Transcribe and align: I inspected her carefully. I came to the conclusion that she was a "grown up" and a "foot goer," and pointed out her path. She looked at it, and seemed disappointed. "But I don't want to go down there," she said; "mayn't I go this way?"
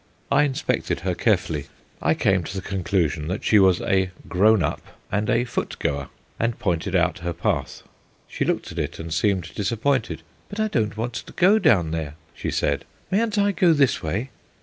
I 0.31 0.41
inspected 0.45 1.01
her 1.01 1.13
carefully. 1.13 1.67
I 2.01 2.15
came 2.15 2.43
to 2.43 2.55
the 2.55 2.63
conclusion 2.63 3.27
that 3.27 3.43
she 3.43 3.59
was 3.59 3.81
a 3.81 4.09
"grown 4.27 4.63
up" 4.63 4.81
and 5.11 5.29
a 5.29 5.43
"foot 5.45 5.75
goer," 5.77 6.07
and 6.39 6.57
pointed 6.57 6.95
out 6.95 7.19
her 7.19 7.33
path. 7.33 7.83
She 8.27 8.43
looked 8.43 8.71
at 8.71 8.79
it, 8.79 8.97
and 8.97 9.13
seemed 9.13 9.53
disappointed. 9.53 10.23
"But 10.49 10.59
I 10.59 10.69
don't 10.69 10.97
want 10.97 11.13
to 11.13 11.33
go 11.33 11.59
down 11.59 11.91
there," 11.91 12.15
she 12.33 12.49
said; 12.49 12.83
"mayn't 13.11 13.37
I 13.37 13.51
go 13.51 13.73
this 13.73 14.01
way?" 14.01 14.31